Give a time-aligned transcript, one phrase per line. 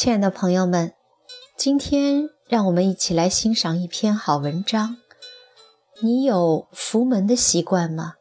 [0.00, 0.92] 亲爱的朋友们，
[1.56, 4.98] 今天让我们一起来欣赏一篇好文章。
[6.00, 8.14] 你有扶门的习惯吗？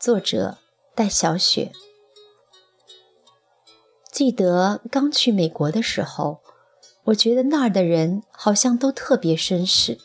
[0.00, 0.56] 作者
[0.94, 1.72] 戴小雪。
[4.10, 6.40] 记得刚去美国的时候，
[7.04, 9.98] 我觉得那儿的人好像都特别绅士。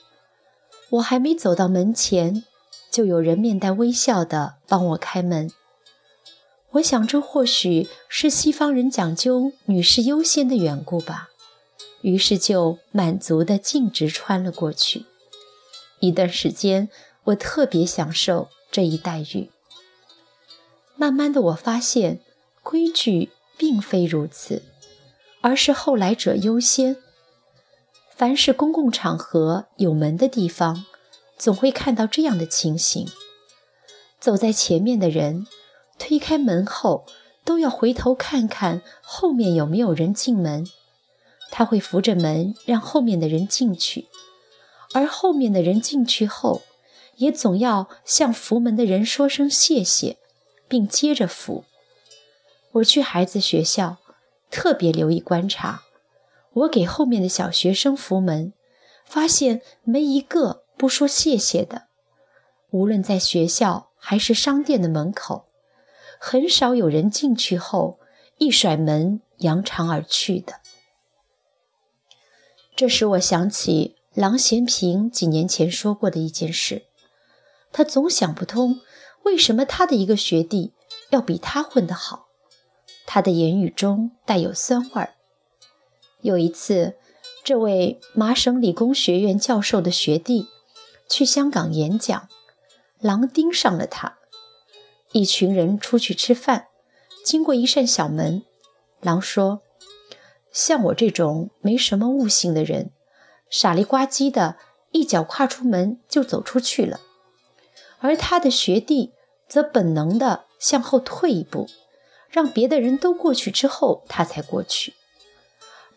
[0.89, 2.43] 我还没走到门前，
[2.91, 5.49] 就有人面带微笑地帮我开门。
[6.71, 11.29] 我想，这或许是西方人讲究女士优先的缘故吧。
[12.01, 15.05] 于是就满足地径直穿了过去。
[15.99, 16.89] 一段时间，
[17.25, 19.51] 我特别享受这一待遇。
[20.95, 22.21] 慢慢的，我发现
[22.63, 24.63] 规矩并非如此，
[25.41, 26.95] 而是后来者优先。
[28.15, 30.85] 凡是公共场合有门的地方，
[31.37, 33.07] 总会看到这样的情形：
[34.19, 35.45] 走在前面的人
[36.01, 37.05] 推开门后，
[37.45, 40.65] 都要回头看看后面有没有人进门。
[41.51, 44.07] 他会扶着门让后面的人进去，
[44.93, 46.63] 而后面的人进去后，
[47.17, 50.17] 也总要向扶门的人说声谢谢，
[50.67, 51.65] 并接着扶。
[52.71, 53.97] 我去孩子学校，
[54.49, 55.83] 特别留意观察。
[56.53, 58.53] 我给后面的小学生扶门，
[59.05, 61.83] 发现没一个不说谢谢的。
[62.71, 65.45] 无论在学校还是商店的门口，
[66.23, 67.97] 很少有人进去后
[68.37, 70.61] 一甩门扬长而去的。
[72.75, 76.83] 这使我想起郎咸平几年前说过的一件事，
[77.71, 78.81] 他总想不通
[79.23, 80.73] 为什么他的一个学弟
[81.09, 82.27] 要比他混得好。
[83.07, 85.15] 他的言语中带有酸味儿。
[86.21, 86.97] 有一次，
[87.43, 90.47] 这位麻省理工学院教授的学弟
[91.09, 92.29] 去香港演讲，
[92.99, 94.19] 狼盯上了他。
[95.13, 96.67] 一群人出去吃饭，
[97.23, 98.43] 经过一扇小门，
[99.01, 99.61] 狼说
[100.51, 102.91] ：“像我这种没什么悟性的人，
[103.49, 104.55] 傻里呱唧的
[104.91, 107.01] 一脚跨出门就走出去了。
[107.99, 109.11] 而他的学弟
[109.49, 111.67] 则本能的向后退一步，
[112.29, 114.93] 让别的人都过去之后，他才过去。”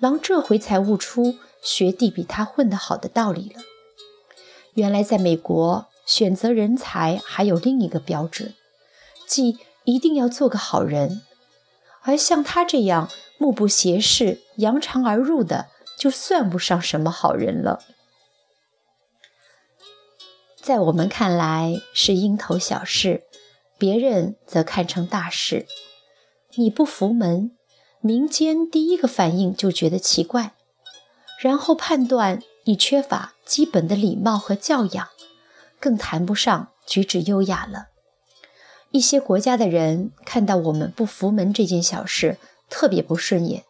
[0.01, 3.63] 狼这回才悟出学弟比他混得好的道理了。
[4.75, 8.55] 原来，在美国选择人才还有另一个标准，
[9.27, 11.23] 即一定要做个好人。
[12.03, 15.69] 而像他这样目不斜视、扬长而入的，
[15.99, 17.83] 就算不上什么好人了。
[20.61, 23.25] 在我们看来是蝇头小事，
[23.79, 25.67] 别人则看成大事。
[26.57, 27.51] 你不扶门。
[28.01, 30.55] 民间第一个反应就觉得奇怪，
[31.41, 35.09] 然后判断你缺乏基本的礼貌和教养，
[35.81, 37.87] 更谈不上举止优雅了。
[38.95, 42.39] 一些国家的人看到我们不扶门这件小事
[42.71, 43.65] 特别不顺眼，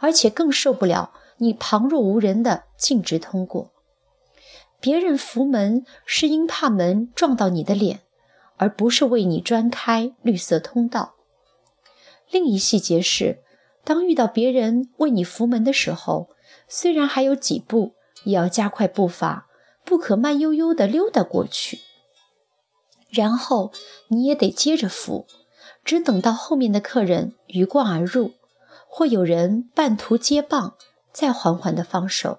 [0.00, 3.70] 而且更受不了你旁若无人的径直通过。
[4.80, 8.00] 别人扶门是因怕门撞到你的脸，
[8.56, 11.14] 而不是为你专开绿色通道。
[12.28, 13.38] 另一细节是。
[13.84, 16.30] 当遇到别人为你扶门的时候，
[16.66, 17.94] 虽然还有几步，
[18.24, 19.46] 也要加快步伐，
[19.84, 21.78] 不可慢悠悠地溜达过去。
[23.10, 23.72] 然后
[24.08, 25.26] 你也得接着扶，
[25.84, 28.32] 只等到后面的客人鱼贯而入，
[28.88, 30.74] 或有人半途接棒，
[31.12, 32.38] 再缓缓地放手，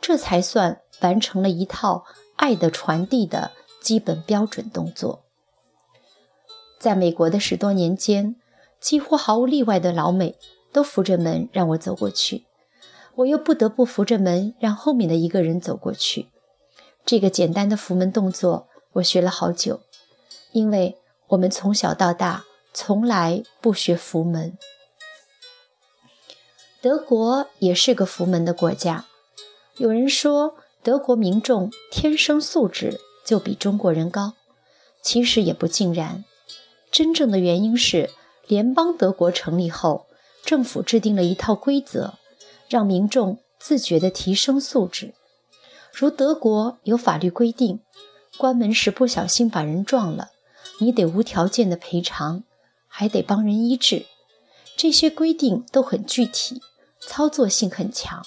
[0.00, 2.04] 这才算完成了一套
[2.36, 5.24] 爱的传递的基本标准动作。
[6.78, 8.36] 在美国的十多年间，
[8.80, 10.36] 几乎毫无例外的老美。
[10.74, 12.46] 都扶着门让我走过去，
[13.14, 16.30] 我又不得不扶着门让后面的一个人走过去。
[17.06, 19.82] 这个简单的扶门动作我学了好久，
[20.54, 24.56] 因为我们从小到大从来不学扶门。
[26.80, 29.04] 德国也是个扶门的国家，
[29.78, 34.34] 有人说德国民众天生素质就比中国人高，
[35.02, 36.24] 其实也不尽然。
[36.92, 38.10] 真正的原因是
[38.46, 40.06] 联邦德国成立后。
[40.44, 42.18] 政府制定了一套规则，
[42.68, 45.14] 让民众自觉地提升素质。
[45.90, 47.80] 如德国有法律规定，
[48.36, 50.32] 关门时不小心把人撞了，
[50.80, 52.44] 你得无条件的赔偿，
[52.86, 54.06] 还得帮人医治。
[54.76, 56.60] 这些规定都很具体，
[57.00, 58.24] 操作性很强。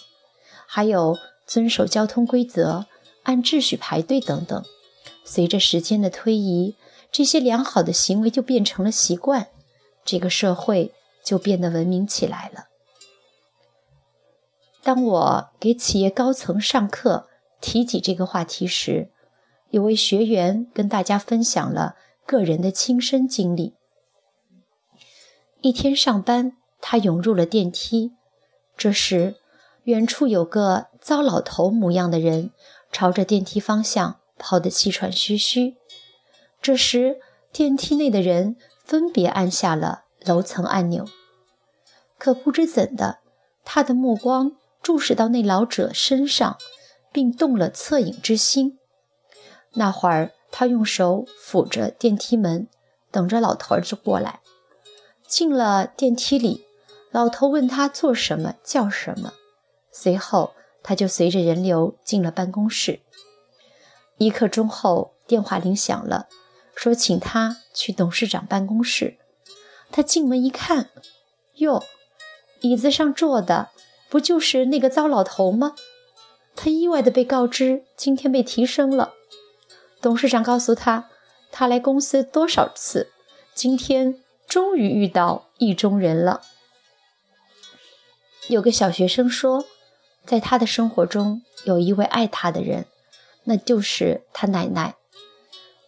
[0.65, 2.85] 还有遵守交通规则、
[3.23, 4.63] 按秩序排队等等。
[5.23, 6.75] 随着时间的推移，
[7.11, 9.47] 这些良好的行为就变成了习惯。
[10.05, 10.93] 这个社会。
[11.27, 12.67] 就变得文明起来了。
[14.81, 17.27] 当我给企业高层上课
[17.59, 19.11] 提起这个话题时，
[19.69, 21.97] 有位学员跟大家分享了
[22.27, 23.73] 个人的亲身经历。
[25.61, 28.11] 一天上班，他涌入了电梯，
[28.75, 29.37] 这时，
[29.85, 32.51] 远处有个糟老头模样的人，
[32.91, 35.77] 朝着电梯方向跑得气喘吁吁。
[36.61, 37.21] 这时，
[37.53, 41.05] 电梯内的人分别按下了楼层按钮，
[42.17, 43.19] 可不知怎的，
[43.63, 46.57] 他的目光注视到那老者身上，
[47.13, 48.77] 并动了恻隐之心。
[49.73, 52.67] 那会儿，他用手抚着电梯门，
[53.11, 54.39] 等着老头子过来。
[55.27, 56.65] 进了电梯里，
[57.11, 59.33] 老头问他做什么，叫什么。
[59.91, 63.01] 随后，他就随着人流进了办公室。
[64.17, 66.27] 一刻钟后，电话铃响了，
[66.73, 69.19] 说请他去董事长办公室。
[69.91, 70.89] 他进门一看，
[71.57, 71.83] 哟，
[72.61, 73.69] 椅子上坐的
[74.09, 75.75] 不就是那个糟老头吗？
[76.55, 79.13] 他意外地被告知今天被提升了。
[80.01, 81.09] 董事长告诉他，
[81.51, 83.11] 他来公司多少次，
[83.53, 86.41] 今天终于遇到意中人了。
[88.47, 89.65] 有个小学生说。
[90.25, 92.85] 在他的生活中，有一位爱他的人，
[93.45, 94.95] 那就是他奶奶。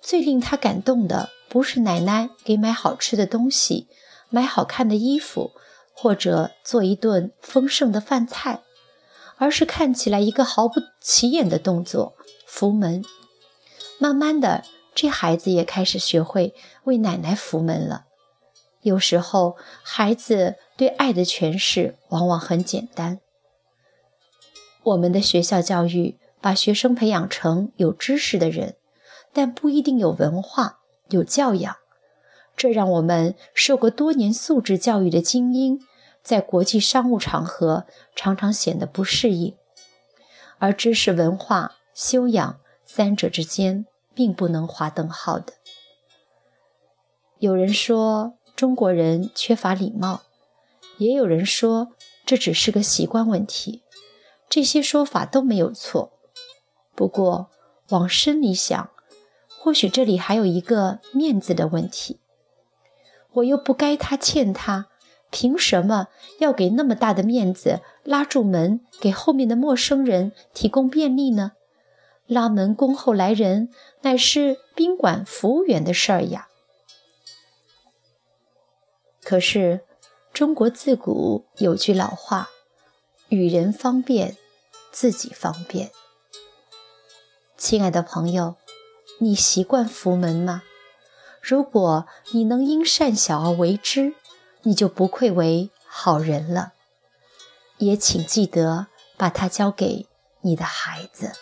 [0.02, 3.90] 最令他感动的，不是奶奶给买好吃的东西、
[4.30, 5.52] 买好看的衣服，
[5.94, 8.62] 或者做一顿丰盛的饭菜，
[9.36, 12.14] 而是看起来一个毫不起眼的动作——
[12.48, 13.04] 扶门。
[14.00, 14.64] 慢慢的，
[14.96, 16.56] 这孩子也开始学会
[16.86, 18.06] 为奶奶扶门了。
[18.82, 23.20] 有时候，孩子对爱的诠释往往很简单。
[24.84, 28.78] 我们的学校教育把学生培养成有知识的人，
[29.34, 30.80] 但不一定有文化、
[31.10, 31.76] 有教养。
[32.56, 35.82] 这让我们受过多年素质教育的精英，
[36.24, 37.86] 在国际商务场合
[38.16, 39.56] 常常显得不适应。
[40.58, 43.86] 而知识、文化、修养三者之间，
[44.20, 45.54] 并不能划等号的。
[47.38, 50.24] 有人说中国人缺乏礼貌，
[50.98, 51.88] 也有人说
[52.26, 53.82] 这只是个习惯问题。
[54.50, 56.12] 这些说法都没有错，
[56.94, 57.50] 不过
[57.92, 58.90] 往深里想，
[59.58, 62.20] 或许这里还有一个面子的问题。
[63.36, 64.88] 我又不该他欠他，
[65.30, 66.08] 凭什么
[66.40, 71.54] 要给那么大的面子拉住门，给后面的陌生人提供便利呢？
[72.30, 76.48] 拉门恭候来人，乃是宾馆服务员的事儿呀。
[79.24, 79.82] 可是
[80.32, 82.50] 中国自古有句老话。
[83.30, 84.38] 与人方便，
[84.92, 85.92] 自己方便。
[87.58, 88.56] 亲爱的朋友，
[89.20, 90.62] 你习惯扶门吗？
[91.42, 94.14] 如果你能因善小而为之，
[94.62, 96.74] 你就不愧为好人了。
[97.78, 98.88] 也请记得
[99.18, 100.08] 把它交给
[100.42, 101.34] 你的孩子。